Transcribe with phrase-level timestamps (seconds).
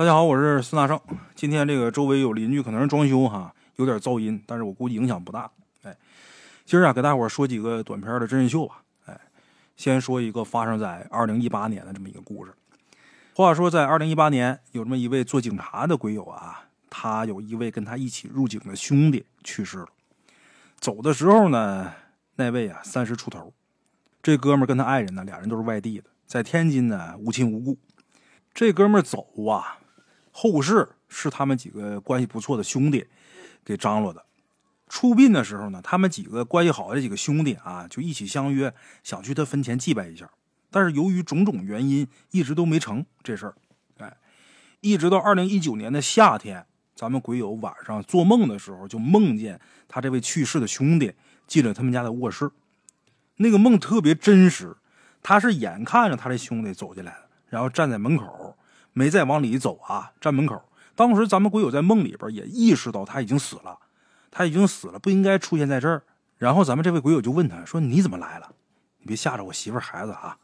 [0.00, 0.98] 大家好，我是孙大圣。
[1.34, 5.50] 今天这个周围有邻居可能是装修哈，有点噪音，但是我估计影响不大。
[5.82, 5.94] 哎，
[6.64, 8.82] 今儿啊，给大伙说几个短片的真人秀吧。
[9.04, 9.20] 哎，
[9.76, 12.54] 先说一个发生在二零一八年的这么一个故事。
[13.34, 19.88] 话说在二零一八年，有这么一位做警察的鬼友啊，他有一位跟他一起入警的兄弟去世了。
[20.78, 21.92] 走的时候呢，
[22.36, 23.52] 那位啊三十出头，
[24.22, 27.76] 这哥们跟他爱人呢，俩人都是外地的，在天津呢无亲无故。
[28.54, 29.76] 这哥们走啊，
[30.40, 33.06] 后事是他们几个关系不错的兄弟
[33.62, 34.24] 给张罗的。
[34.88, 38.72] 出殡的时候呢，他们几个关系好的几个兄弟啊，就一起相约
[39.02, 40.30] 想去他坟前祭拜一下。
[40.70, 43.54] 但是由于种种原因，一直都没成这事儿。
[43.98, 44.16] 哎，
[44.80, 51.12] 一直到二零一九年的夏天，咱们鬼友晚上做梦的时候，就梦见他这位去世的兄弟
[51.46, 52.50] 进了他们家的卧室。
[53.36, 54.74] 那个梦特别真实，
[55.22, 57.26] 他是眼看着他的兄弟走进来了。
[57.50, 58.56] 然后站在门口，
[58.92, 60.62] 没再往里走啊，站门口。
[60.94, 63.78] 当时咱们鬼友在梦里边也意识到他已经死了，
[64.30, 66.02] 他已经死了，不应该出现在这儿。
[66.36, 68.54] 然后咱们这位鬼友就问他说：“你怎么来了？
[68.98, 70.38] 你别吓着我媳妇孩子啊！”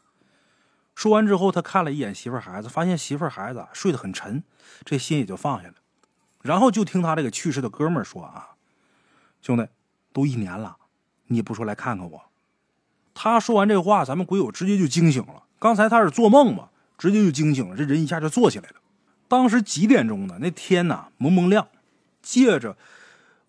[0.95, 4.43] 说完之后，他看了一眼媳妇孩子，发现媳妇孩子睡得很沉，
[4.83, 5.75] 这心也就放下了。
[6.41, 8.55] 然后就听他这个去世的哥们说：“啊，
[9.41, 9.67] 兄弟，
[10.13, 10.77] 都一年了，
[11.27, 12.23] 你不说来看看我？”
[13.13, 15.43] 他说完这话，咱们鬼友直接就惊醒了。
[15.59, 16.69] 刚才他是做梦嘛？
[16.97, 18.75] 直接就惊醒了，这人一下就坐起来了。
[19.27, 20.37] 当时几点钟呢？
[20.39, 21.67] 那天呐蒙蒙亮，
[22.21, 22.77] 借着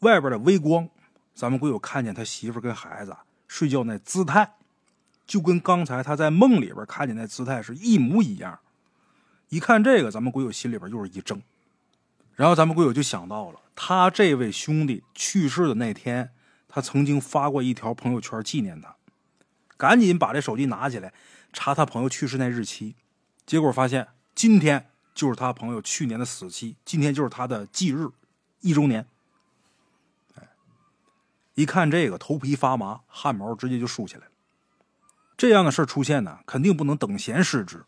[0.00, 0.88] 外边的微光，
[1.34, 4.54] 咱们鬼友看见他媳妇跟孩子睡觉那姿态，
[5.26, 8.58] 就跟刚才他在梦里边看见那姿态是一模一样。
[9.48, 11.40] 一看这个，咱们鬼友心里边又是一怔。
[12.34, 16.30] 然后咱们鬼友就想到了，他这位兄弟去世的那天，
[16.68, 18.96] 他曾经发过一条朋友圈纪念他，
[19.76, 21.14] 赶紧把这手机拿起来
[21.52, 22.96] 查他朋友去世那日期。
[23.48, 28.10] 结果发现，今天就是他朋友去年的死期，今天就是他的忌日，
[28.60, 29.06] 一周年。
[30.34, 30.50] 哎，
[31.54, 34.32] 一看这个，头皮发麻，汗毛直接就竖起来了。
[35.34, 37.86] 这样的事出现呢，肯定不能等闲视之。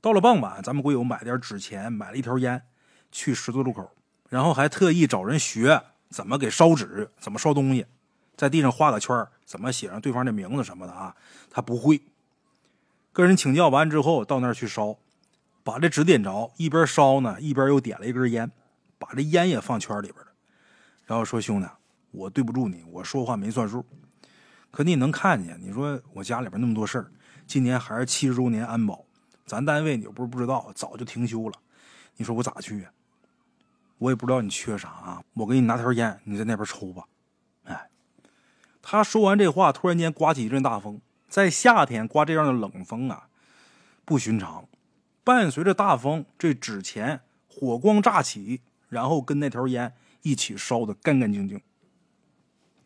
[0.00, 2.62] 到了傍晚，咱们鬼友买点纸钱，买了一条烟，
[3.10, 3.90] 去十字路口，
[4.28, 7.86] 然后还特意找人学怎么给烧纸，怎么烧东西，
[8.36, 11.16] 在地上画个圈怎么写上对方的名字什么的啊，
[11.50, 12.00] 他不会。
[13.16, 14.98] 跟人请教完之后，到那儿去烧，
[15.64, 18.52] 把这纸点着，一边烧呢，一边又点了一根烟，
[18.98, 20.26] 把这烟也放圈里边了。
[21.06, 21.66] 然后说：“兄弟，
[22.10, 23.82] 我对不住你，我说话没算数。
[24.70, 25.58] 可你能看见？
[25.62, 27.10] 你说我家里边那么多事儿，
[27.46, 29.06] 今年还是七十周年安保，
[29.46, 31.54] 咱单位你又不是不知道，早就停休了。
[32.16, 32.90] 你说我咋去呀？
[33.96, 37.04] 我也不知道你缺啥啊，我给你拿条烟，你在那边抽吧。”
[37.64, 37.88] 哎，
[38.82, 41.00] 他说完这话，突然间刮起一阵大风。
[41.36, 43.28] 在夏天刮这样的冷风啊，
[44.06, 44.66] 不寻常。
[45.22, 51.60] 伴随着大风，这纸钱火光乍起，然后跟那条烟一起烧的干干净净。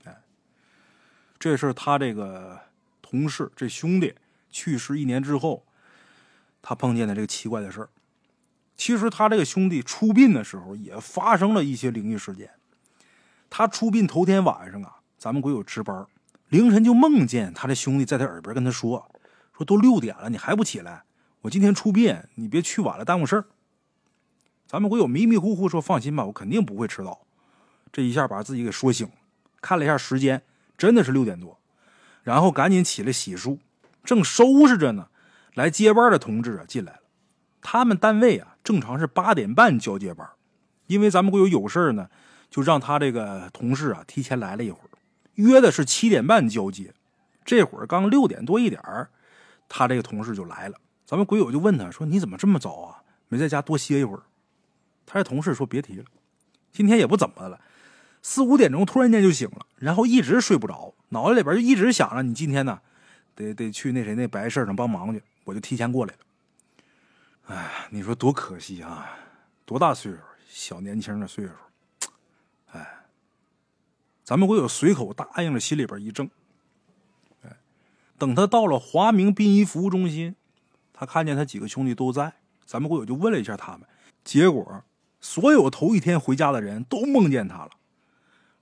[0.03, 0.23] 哎，
[1.39, 2.59] 这是他这个
[3.01, 4.17] 同事，这兄弟
[4.51, 5.65] 去世一年之后，
[6.61, 7.91] 他碰见的这个奇怪的事儿。
[8.77, 12.51] 其实他这个兄弟出殡的时候也发生了一些灵异事件。
[13.49, 16.05] 他出殡头天晚上啊，咱们鬼友值班。
[16.51, 19.09] 凌晨就梦见他的兄弟在他耳边跟他说
[19.57, 21.05] ：“说都六点了，你还不起来？
[21.43, 23.45] 我今天出殡，你别去晚了，耽误事儿。”
[24.67, 27.21] 咱们鬼友迷迷糊糊说：“放心吧，我肯定不会迟到。”
[27.93, 29.13] 这一下把自己给说醒了，
[29.61, 30.43] 看了一下时间，
[30.77, 31.61] 真的是六点多，
[32.25, 33.59] 然后赶紧起来洗漱，
[34.03, 35.07] 正收拾着呢，
[35.55, 37.01] 来接班的同志啊进来了。
[37.61, 40.29] 他们单位啊正常是八点半交接班，
[40.89, 42.11] 因为咱们鬼友有事呢，
[42.51, 44.90] 就让他这个同事啊提前来了一会儿。
[45.35, 46.93] 约的是七点半交接，
[47.45, 49.11] 这会儿刚六点多一点儿
[49.69, 50.77] 他这个同事就来了。
[51.07, 53.03] 咱们鬼友就问他说：“你怎么这么早啊？
[53.29, 54.23] 没在家多歇一会儿？”
[55.07, 56.05] 他这同事说：“别提了，
[56.71, 57.61] 今天也不怎么的了，
[58.23, 62.81] 四五点钟突然间就醒了，然后一直睡不着，脑子里边就一直想着你今天呢，
[63.35, 67.57] 得得去那谁那白事上帮忙去，我就提前过来了。
[67.57, 69.19] 哎，你说多可惜啊！
[69.65, 70.19] 多大岁数？
[70.49, 71.53] 小年轻的岁数。”
[74.25, 76.31] 咱们鬼友随口答应了，心里边一怔。
[77.43, 77.57] 哎，
[78.17, 80.37] 等他到了华明殡仪服务中心，
[80.93, 82.35] 他看见他几个兄弟都在。
[82.65, 83.81] 咱们鬼友就问了一下他们，
[84.23, 84.85] 结果
[85.21, 87.71] 所有头一天回家的人都梦见他了。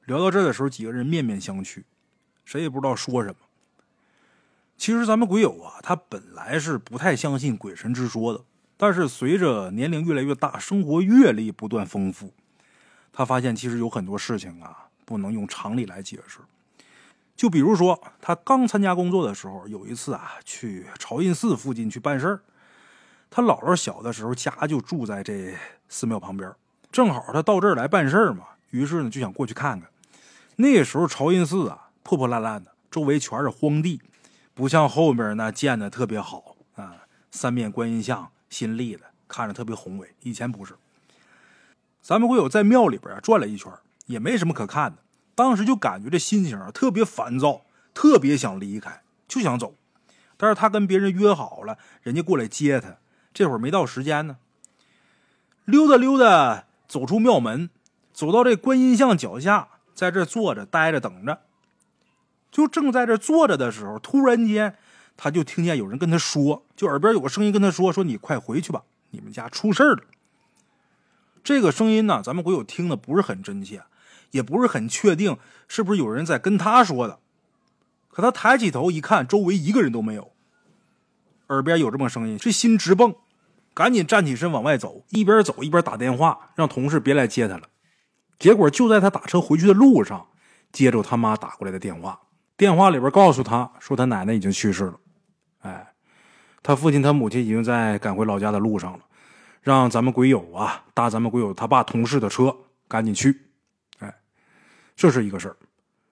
[0.07, 1.83] 聊到这的时候，几个人面面相觑，
[2.47, 3.37] 谁也不知道说什么。
[4.79, 8.43] 其实咱们鬼友啊，他本来是不太相信鬼神之说的，
[8.79, 12.33] 但是随着年龄越来越大，生活阅历不断丰富，
[13.13, 14.88] 他发现其实有很多事情啊。
[15.09, 16.41] 不能用常理来解释，
[17.35, 22.41] 就比如说，他刚参加工作的时候，有一次啊，去朝音寺附近去办事儿，
[23.31, 25.57] 他姥姥小的时候家就住在这
[25.89, 26.53] 寺庙旁边，
[26.93, 29.89] 正好他到这儿来办事儿嘛，于是呢就想过去看看。
[30.57, 34.03] 那时候朝音寺啊破破烂烂的，周围全是荒地，
[34.53, 40.15] 不像后面那建的特别好啊，三面观音像新立的，看着特别宏伟。
[40.21, 40.75] 以前不是。
[42.03, 43.73] 咱们会有在庙里边啊转了一圈，
[44.09, 44.99] 也没什么可看的。
[45.35, 47.63] 当时就感觉这心情啊特别烦躁，
[47.95, 49.77] 特别想离开，就想走。
[50.37, 52.99] 但是他跟别人约好了，人家过来接他，
[53.33, 54.39] 这会儿没到时间呢。
[55.65, 57.71] 溜达溜达，走出庙门，
[58.13, 61.43] 走到这观音像脚下，在这坐着待着等着。
[62.51, 64.77] 就正在这坐着的时候，突然间
[65.17, 70.03] 他就听见有人跟他说，就耳边有个声音跟他说：“说你快回去吧，你们家出事了。”
[71.45, 73.83] 这个声音呢，咱们鬼友听的不是很真切，
[74.31, 75.37] 也不是很确定
[75.67, 77.21] 是不是有人在跟他说的。
[78.09, 80.33] 可他抬起头一看，周围一个人都没有。
[81.49, 83.15] 耳边有这么声音，这心直蹦，
[83.73, 87.69] 赶紧站起身往外走，一边走一边打电话让同事别来接他了。
[88.39, 90.27] 结果就在他打车回去的路上，
[90.73, 92.21] 接着他妈打过来的电话，
[92.57, 94.95] 电话里边告诉他说他奶奶已经去世了，
[95.61, 95.95] 哎，
[96.63, 99.01] 他父亲他母亲已经在赶回老家的路上了。
[99.61, 103.48] 让咱们鬼友啊搭咱们鬼友他爸同事的车，赶紧去。
[104.99, 105.57] 这是一个事儿。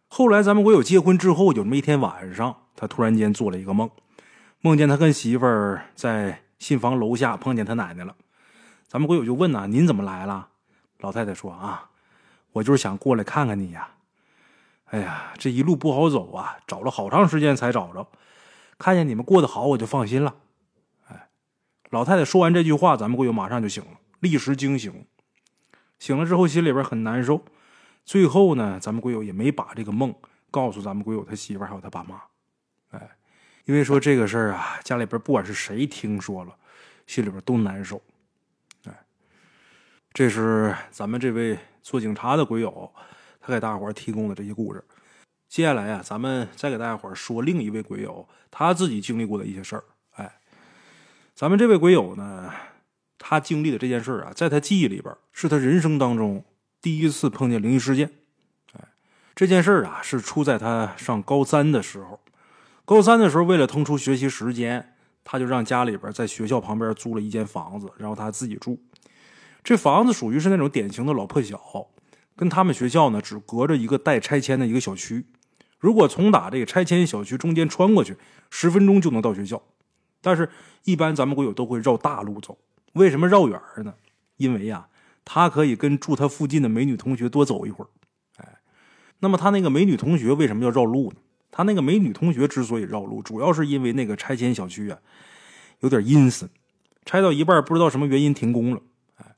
[0.06, 3.91] 后来咱们鬼友结婚之后，有那么一天晚上，他突然间做了一个梦，
[4.61, 8.15] 梦见他跟媳妇儿在新房楼下碰见他奶奶了。
[8.87, 10.50] 咱们鬼友就问呐：“您怎么来了？”
[11.00, 11.91] 老太太说：“啊，
[12.53, 13.88] 我就是想过来看看你呀。
[14.85, 18.06] 哎呀，这一路不好走啊，找了好长时间才找着。
[18.79, 20.37] 看见你们过得好，我就放心了。”
[21.11, 21.29] 哎
[21.91, 25.05] 老太太说完这句话，咱们鬼友马上就醒了，立时惊醒。
[25.99, 27.44] 醒了之后，心里边很难受。
[28.06, 30.14] 最后呢，咱们鬼友也没把这个梦
[30.50, 32.23] 告诉咱们鬼友他媳妇还有他爸妈。
[32.91, 33.11] 哎，
[33.64, 36.56] 因为说这个事儿啊，家里边不管是谁听说了，
[37.08, 38.00] 心里边都难受。
[38.85, 39.05] 哎，
[40.12, 42.93] 这是咱们这位做警察的鬼友，
[43.41, 44.85] 他给大伙提供的这些故事。
[45.49, 49.85] 接下来啊，咱们再给大家伙说另一位鬼友他自己经历过的一些事儿。
[51.35, 52.50] 咱们这位鬼友呢，
[53.19, 56.43] 他经历的这件事啊，在他记忆里边，是他人生当中
[56.87, 58.12] 第一次碰见灵异事件。
[58.75, 58.81] 哎，
[59.35, 62.21] 这件事啊，是出在他上高三的时候。
[62.85, 64.94] 高三的时候，为了腾出学习时间，
[65.25, 68.81] 他就让家里边在学校旁边租了一间房子，然后他自己住。
[69.65, 71.61] 这房子属于是那种典型的老破小，
[72.37, 75.27] 跟他们学校呢只隔着一个待拆迁的一个小区。
[75.81, 78.17] 如果从打这个拆迁小区中间穿过去，
[78.49, 79.61] 十分钟就能到学校。
[80.21, 80.49] 但是，
[80.85, 82.56] 一般咱们鬼友都会绕大路走。
[82.93, 83.93] 为什么绕远呢？
[84.37, 84.87] 因为呀，
[85.26, 87.88] 他可以跟住他附近的美女同学多走一会儿。
[88.38, 88.61] 哎，
[89.19, 91.17] 那么他那个美女同学为什么要绕路呢？
[91.50, 94.99] 他那个美女同学之所以绕路，主要是因为那个拆迁小区啊，
[95.81, 96.49] 有点阴森，
[97.05, 98.81] 拆到一半不知道什么原因停工了。
[99.17, 99.34] 哎，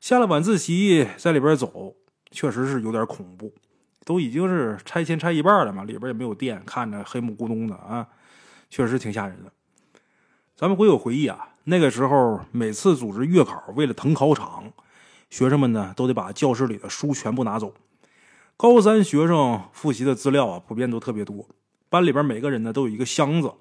[0.00, 1.96] 下了晚自习在里边走，
[2.30, 3.52] 确实是有点恐怖。
[4.04, 8.08] 都已经是拆迁拆一半了嘛，里边也没有电，看着黑木咕咚的啊，
[8.68, 9.52] 确实挺吓人的。
[10.56, 14.72] 咱们会有回忆啊，那个时候每次组织月考，为了腾考场，
[15.30, 17.72] 学生们呢都得把教室里的书全部拿走。
[18.56, 21.48] 高三学生复习的资料啊，普遍都特别多。
[21.88, 23.54] 班里边每个人呢都有一个箱子，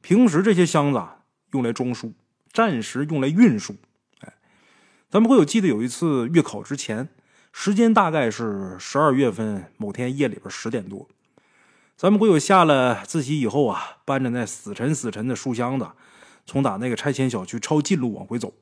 [0.00, 1.22] 平时这些箱子啊
[1.52, 2.12] 用来装书，
[2.52, 3.74] 暂时用来运输。
[4.20, 4.34] 哎，
[5.10, 7.08] 咱们会有记得有一次月考之前，
[7.52, 11.08] 时间大概是十二月份某天夜里边十点多，
[11.96, 15.88] 咱们会有下了自习以后啊，搬着那死沉死沉的书箱子。
[16.46, 18.52] 从打那个拆迁小区抄近路往回走，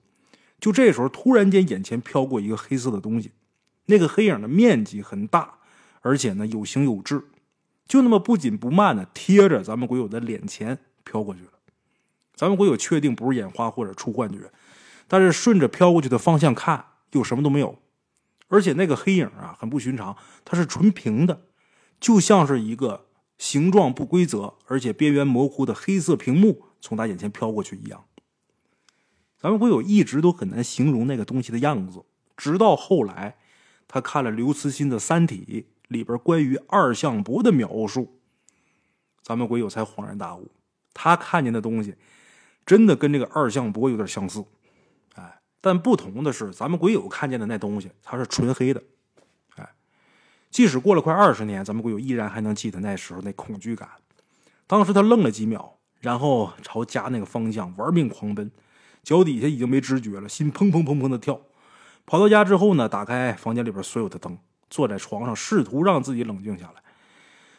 [0.63, 3.33] 就这时候突然间眼前飘过一个黑色的东西，
[3.87, 5.59] 那个黑影的面积很大，
[6.03, 7.25] 而且呢有形有质，
[7.89, 11.49] 就那么不紧不慢的贴着咱们鬼友的脸前飘过去了。
[12.37, 14.53] 咱们鬼友确定不是眼花或者出幻觉，
[15.09, 17.77] 但是顺着飘过去的方向看，又什么都没有，
[18.47, 21.43] 而且那个黑影啊很不寻常，它是纯平的，
[21.99, 26.67] 就像是一个形状不规则而且边缘模糊的黑色屏幕。
[26.81, 28.05] 从他眼前飘过去一样，
[29.43, 32.05] 咱们会有一直都很难形容那个东西的样子，
[32.37, 33.37] 直到后来
[33.89, 38.21] 他看了刘慈欣的《三体》里边关于二向箔的描述，
[39.21, 40.53] 咱们鬼友才恍然大悟，
[40.95, 41.97] 他看见的东西
[42.65, 44.45] 真的跟这个二向箔有点相似，
[45.17, 48.81] 哎，但不同的是，咱们鬼友看见的那东西它是纯黑的，
[49.57, 49.69] 哎，
[50.51, 53.89] 即使过了快二十年，咱们鬼友依然还能记得那时候那恐惧感，
[54.69, 55.79] 当时他愣了几秒。
[56.01, 58.51] 然后朝家那个方向玩命狂奔，
[59.03, 61.41] 脚底下已经没知觉了，心砰砰砰砰的跳。
[62.07, 64.39] 跑到家之后呢，打开房间里边所有的灯，
[64.71, 66.83] 坐在床上试图让自己冷静下来。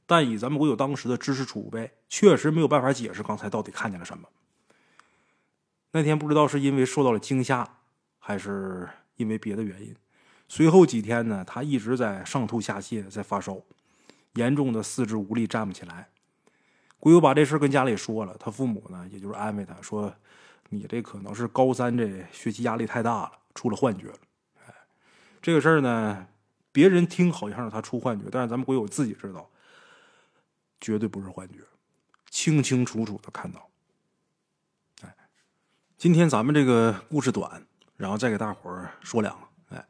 [0.06, 4.28] 但以咱们国有当时的知识储备，确实没有办法解释刚才到底看见了什么。
[5.92, 7.78] 那天不知道是因为受到了惊吓，
[8.20, 9.96] 还是因为别的原因，
[10.48, 13.62] 随后几天呢，他一直在上吐下泻，在发烧，
[14.34, 16.10] 严重的四肢无力，站不起来。
[17.00, 20.14] 鬼友把这事跟家里说了，他父母呢，也就是安慰他说
[20.74, 24.18] ：“你这可能是高三这学习压力太大了，出了幻觉了。”
[24.66, 24.74] 哎，
[25.42, 26.28] 这个事儿呢，
[26.72, 29.50] 别人听好像是他出幻觉，但是咱们鬼友自己知道，
[30.82, 31.60] 绝对不是幻觉，
[32.30, 33.70] 清清楚楚的看到。
[35.04, 35.16] 哎
[35.98, 37.66] 今天咱们这个故事短，
[37.96, 39.76] 然后再给大伙儿说两个。
[39.76, 39.88] 哎，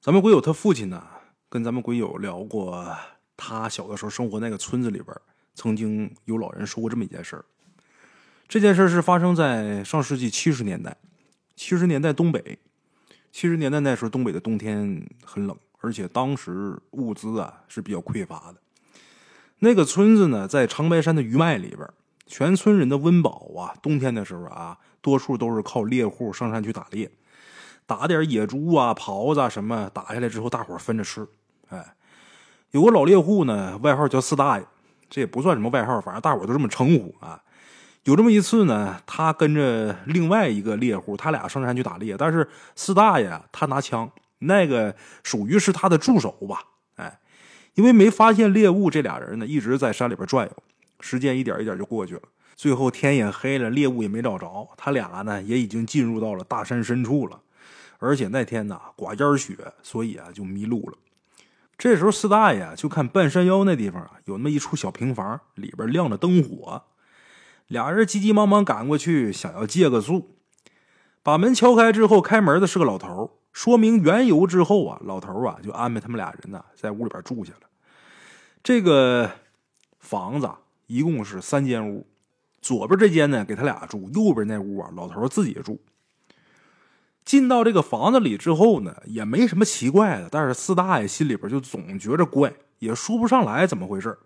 [0.00, 1.06] 咱们鬼友他父亲呢，
[1.48, 2.94] 跟咱们鬼友聊过，
[3.36, 5.16] 他小的时候生活那个村子里边，
[5.54, 7.44] 曾经有老人说过这么一件事儿。
[8.48, 10.96] 这件事是发生在上世纪七十年代，
[11.56, 12.58] 七十年代东北，
[13.32, 18.56] 七十年代那时候东北的冬天很冷，而且当时物资啊是比较匮乏的。
[19.58, 21.88] 那个村子呢，在长白山的余脉里边，
[22.26, 24.78] 全村人的温饱啊，冬天的时候啊。
[25.04, 27.10] 多数都是靠猎户上山去打猎，
[27.84, 31.28] 打点野猪啊、狍子啊什么，打下来之后大伙分着吃。
[31.68, 31.94] 哎，
[32.70, 34.64] 有个老猎户呢，外号叫四大爷，
[35.10, 37.38] 这也不算什么外号，反正大伙都这么称呼啊。
[38.04, 42.46] 有这么一次呢，他跟着另外一个猎户，他俩上山去打猎，但是
[42.76, 46.62] 四大爷他拿枪，那个属于是他的助手吧。
[46.96, 47.18] 哎，
[47.74, 50.52] 因为没发现猎物，这俩人呢一直在山里边转悠，
[51.00, 52.22] 时间一点一点就过去了。
[52.54, 57.40] 最后天也黑了，猎物也没找着，他俩呢也已经进入到了大山深处了，
[57.98, 60.98] 而且那天呢刮烟雪，所以啊就迷路了。
[61.78, 66.80] 这时候四大爷就看半山腰那地方啊有那么一处小平房，里边亮着灯火，
[67.68, 70.36] 俩人急急忙忙赶过去想要借个宿。
[71.22, 77.60] 把门敲开之后，开门的是个老头，说明缘由之后啊，老头啊就安排他们俩人呢在屋里边住下了。
[78.62, 79.30] 这个
[79.98, 80.50] 房子
[80.86, 82.06] 一共是三间屋。
[82.60, 85.82] 左边这间呢，给他俩住；右边那屋啊，老头自己住。
[87.22, 94.18] 进到这个房子里之后呢，也没什么奇怪的，但是四大爷心里边就总觉着怪，也说不上来怎么回事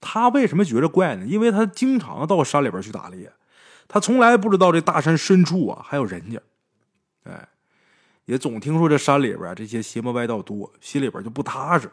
[0.00, 1.26] 他为什么觉着怪呢？
[1.26, 3.32] 因为他经常到山里边去打猎，
[3.86, 6.40] 他从来不知道这大山深处啊还有人家。
[7.24, 7.48] 哎，
[8.24, 11.90] 也总听说这山里边这些邪魔歪道多，心里边就不踏实。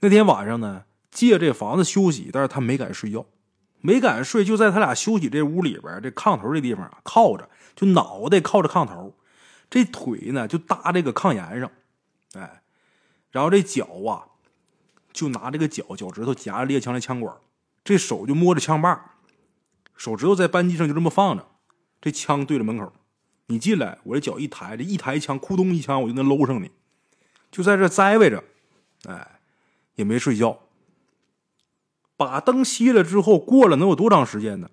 [0.00, 3.26] 那天晚上呢，借这房子休息，但是他没敢睡觉。
[3.82, 9.16] 没敢睡，就在他俩休息这屋里边，这炕头这地方啊，靠着，就脑袋靠着炕头，
[9.70, 11.70] 这腿呢就搭这个炕沿上，
[12.34, 12.62] 哎，
[13.30, 14.29] 然后这脚啊，
[15.12, 17.34] 就拿这个脚脚趾头夹着猎枪的枪管，
[17.84, 19.16] 这手就摸着枪把，
[19.96, 21.46] 手指头在扳机上就这么放着，
[22.00, 22.92] 这枪对着门口，
[23.46, 26.70] 你进来，我这脚一抬，这一抬枪，咕咚一枪，我就能搂上你，
[27.50, 28.44] 就在这栽歪着，
[29.04, 29.40] 哎，
[29.96, 30.60] 也没睡觉。
[32.16, 34.70] 把灯熄了之后，过了能有多长时间呢？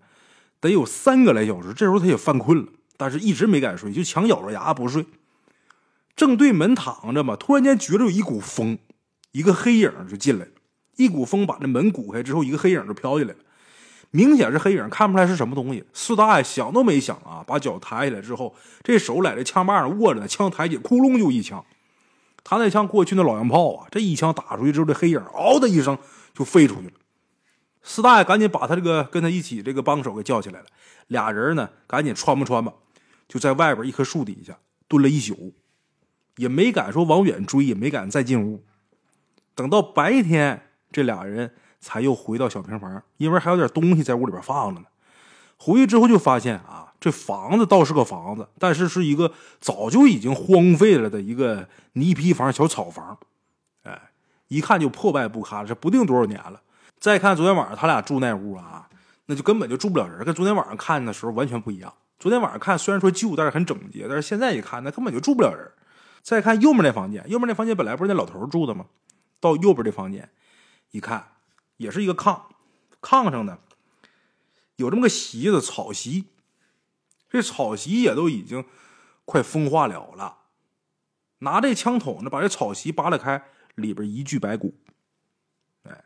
[0.59, 1.73] 得有三个来小时。
[1.73, 2.67] 这时候他也犯困了，
[2.97, 5.05] 但是一直没敢睡，就强咬着牙不睡。
[6.15, 8.79] 正对门躺着嘛，突然间觉着有一股风，
[9.37, 10.51] 一个黑影就进来了。
[10.95, 13.39] 一股风把这门鼓开之后，一个黑影就飘进来了。
[14.09, 15.83] 明显是黑影，看不出来是什么东西。
[15.93, 21.63] 四大爷想都没想啊，把脚抬起来之后，这手在这枪把上握着呢，枪抬起，窟窿就一枪。
[22.43, 25.95] 他那枪过去那老洋炮啊，这一枪打出去之后，这黑影嗷的一声
[26.33, 26.93] 就飞出去了。
[27.83, 30.65] 四大爷赶紧把他这个跟他一起这个帮手给叫起来了，
[31.07, 32.73] 俩人呢赶紧穿吧穿吧，
[33.27, 35.53] 就在外边一棵树底下蹲了一宿，
[36.37, 38.63] 也没敢说往远追，也没敢再进屋。
[39.57, 44.85] 等到白天，这俩人才又回到小平房，因为还有点东西在屋里边放着呢。
[45.57, 53.17] 回去之后就发现啊，这房子倒是个房子，但是是一个早就已经荒废了的一个泥坯房、小草房，
[53.81, 53.99] 哎，
[54.49, 56.61] 一看就破败不堪，这不定多少年了。
[56.99, 58.87] 再看昨天晚上他俩住那屋啊，
[59.25, 61.91] 那就根本就住不了人，跟昨天晚上看的时候完全不一样。
[62.19, 65.67] 昨天晚上看虽然说旧，但是很整洁，但是现在一看那根本就住不了人。
[66.21, 68.85] 再看右面那房间，右面那房间本来不是那老头住的吗？
[69.39, 70.29] 到右边这房间
[70.91, 71.33] 一看，
[71.77, 72.41] 也是一个炕，
[73.01, 73.59] 炕上呢
[74.77, 76.25] 有这么个席子，草席，
[77.29, 78.65] 这草席也都已经
[79.25, 80.37] 快风化了了。
[81.39, 83.43] 拿这枪筒子把这草席扒拉开，
[83.75, 84.73] 里边一具白骨。
[85.83, 86.03] 哎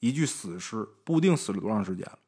[0.00, 2.18] 一具死尸，不定死了多长时间了。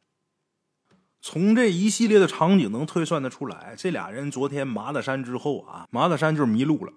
[1.22, 6.92] 从这一系列的场景能推算得出来，这俩人昨天麻子山之后啊，麻子山就是迷路了。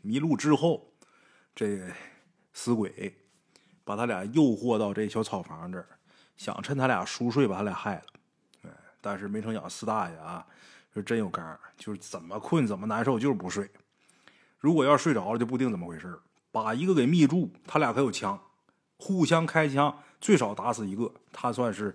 [0.00, 0.92] 迷路之后，
[1.54, 1.92] 这
[2.52, 3.14] 死鬼
[3.84, 5.86] 把他俩诱惑到这小草房这儿，
[6.36, 8.02] 想趁他俩熟睡把他俩害了。
[8.62, 10.46] 哎，但是没成想四大爷啊，
[10.94, 13.70] 是真有刚，就是怎么困怎么难受，就是不睡。
[14.58, 16.16] 如果要睡着了，就不定怎么回事
[16.50, 18.40] 把一个给密住，他俩可有枪。
[18.98, 21.92] 互相开枪，最少打死一个，他算是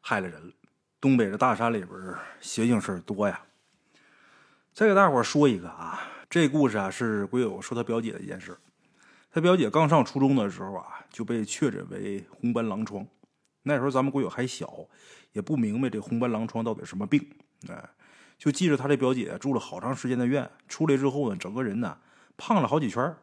[0.00, 0.52] 害了人了。
[1.00, 3.40] 东北的大山里边邪性事多呀。
[4.74, 8.58] 再给大伙说一个啊，这故事啊是鬼友说他表姐的一件事。
[9.32, 13.06] 他表姐刚上初中的时候啊，就被确诊为红斑狼疮。
[13.62, 14.72] 那时候咱们国友还小，
[15.32, 17.24] 也不明白这红斑狼疮到底什么病。
[17.68, 17.88] 哎，
[18.36, 21.96] 就记着他这表姐住了好长时间的院，出来之后呢，整个人呢
[22.36, 23.14] 胖了好几圈。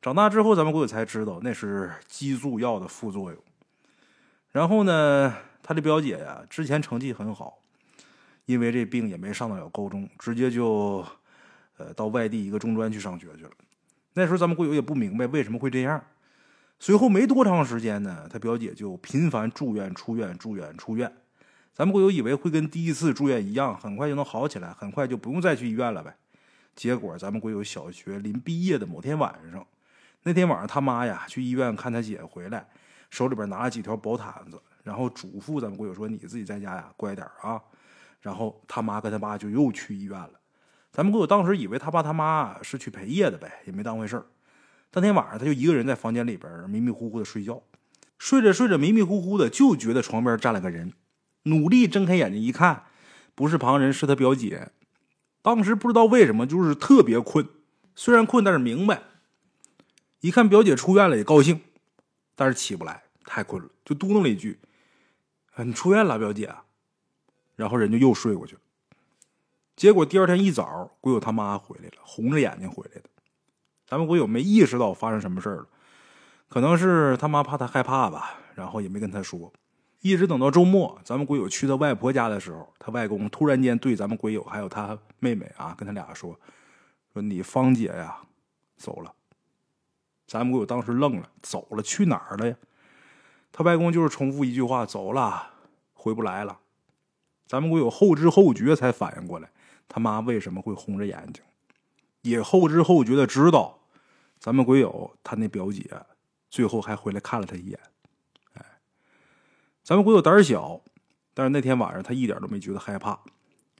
[0.00, 3.42] 长大之后，咱们国友才知道那是激素药的副作用。
[4.50, 7.58] 然后呢，他的表姐呀，之前成绩很好。
[8.44, 11.02] 因为这病也没上得了高中，直接就，
[11.78, 13.50] 呃，到外地一个中专去上学去了。
[14.14, 16.02] 那时候咱们鬼友也不明白为什么会这样。
[16.80, 21.12] 随后没多长时间呢，他表姐就频繁住院、出院、住院、出院。
[21.72, 26.14] 咱们鬼友以为会跟第一次住院一样，很快就能好起来，很快就不用再去医院了呗。
[26.74, 29.66] 结果咱们鬼友小学临毕业的某天晚上，
[30.22, 32.66] 那天晚上他妈呀去医院看他姐回来，
[33.10, 37.60] 手里边拿了几条薄毯子，然后嘱咐咱们鬼友说：“你自己在家呀，乖点啊。”
[38.20, 40.32] 然后他妈跟他爸就又去医院了，
[40.94, 44.26] 咱们鬼友当时以为他爸他妈是去陪夜的呗，也没当回事儿。
[44.92, 47.60] 当天晚上他就一个人在房间里边迷迷糊糊的睡觉，
[48.16, 50.92] 睡着睡着迷迷糊糊的就觉得床边站了个人，
[51.42, 52.84] 努力睁开眼睛一看，
[53.34, 54.70] 不是旁人是他表姐。
[55.42, 57.48] 当时不知道为什么就是特别困，
[57.96, 59.02] 虽然困但是明白。
[60.20, 61.60] 一看表姐出院了也高兴，
[62.36, 64.60] 但是起不来，太困了，就嘟囔了一句
[65.58, 66.54] ：“你出院了，表姐。”
[67.56, 68.60] 然后人就又睡过去了，
[69.76, 73.08] 结果第二天一早，鬼友他妈回来了，红着眼睛回来的。
[73.86, 75.66] 咱们鬼友没意识到发生什么事了，
[76.48, 79.52] 可能是他妈怕他害怕吧，然后也没跟他说。
[80.00, 86.38] 一直等到周末，咱们鬼友去他外婆家的时候，他外公突然间对咱们鬼友还有他妹妹啊，跟他俩说
[87.12, 88.18] ：“说你芳姐呀，
[88.76, 89.12] 走了。”
[90.28, 92.56] 咱们鬼友当时愣了，走了去哪儿了呀？
[93.50, 95.50] 他外公就是重复一句话：“走了，
[95.94, 96.58] 回不来了。”
[97.46, 99.50] 咱们鬼友后知后觉才反应过来，
[99.88, 101.42] 他妈为什么会红着眼睛，
[102.22, 103.78] 也后知后觉的知道，
[104.38, 105.88] 咱们鬼友他那表姐
[106.50, 107.78] 最后还回来看了他一眼。
[108.54, 108.64] 哎，
[109.82, 110.80] 咱们鬼友胆小，
[111.32, 113.18] 但是那天晚上他一点都没觉得害怕，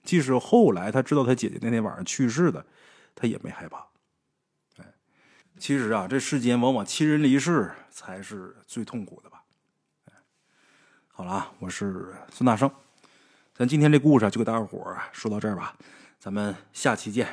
[0.03, 2.65] 即使后来他知道他姐姐那天晚上去世的，
[3.15, 3.87] 他也没害怕。
[4.79, 4.85] 哎，
[5.59, 9.43] 其实啊，这世间往往亲人离世才是最痛苦的吧。
[11.09, 12.71] 好了啊，我是孙大圣。
[13.55, 15.77] 咱今天这故事就给大伙儿说到这儿吧，
[16.25, 17.29] 咱们下期见。